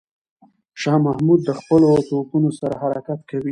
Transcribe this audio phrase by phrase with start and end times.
[0.81, 3.49] شاه محمود د خپلو توپونو سره حرکت کوي.